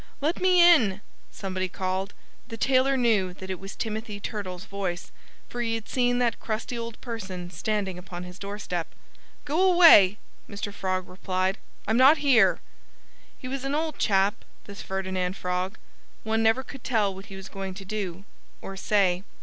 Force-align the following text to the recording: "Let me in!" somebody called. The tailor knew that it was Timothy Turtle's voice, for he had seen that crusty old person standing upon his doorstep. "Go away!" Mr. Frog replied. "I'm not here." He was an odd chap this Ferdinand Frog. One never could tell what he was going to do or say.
"Let 0.19 0.41
me 0.41 0.59
in!" 0.67 0.99
somebody 1.29 1.69
called. 1.69 2.15
The 2.47 2.57
tailor 2.57 2.97
knew 2.97 3.35
that 3.35 3.51
it 3.51 3.59
was 3.59 3.75
Timothy 3.75 4.19
Turtle's 4.19 4.65
voice, 4.65 5.11
for 5.47 5.61
he 5.61 5.75
had 5.75 5.87
seen 5.87 6.17
that 6.17 6.39
crusty 6.39 6.75
old 6.75 6.99
person 7.01 7.51
standing 7.51 7.99
upon 7.99 8.23
his 8.23 8.39
doorstep. 8.39 8.95
"Go 9.45 9.61
away!" 9.71 10.17
Mr. 10.49 10.73
Frog 10.73 11.07
replied. 11.07 11.59
"I'm 11.87 11.97
not 11.97 12.17
here." 12.17 12.59
He 13.37 13.47
was 13.47 13.63
an 13.63 13.75
odd 13.75 13.99
chap 13.99 14.43
this 14.63 14.81
Ferdinand 14.81 15.37
Frog. 15.37 15.77
One 16.23 16.41
never 16.41 16.63
could 16.63 16.83
tell 16.83 17.13
what 17.13 17.27
he 17.27 17.35
was 17.35 17.47
going 17.47 17.75
to 17.75 17.85
do 17.85 18.23
or 18.59 18.75
say. 18.75 19.23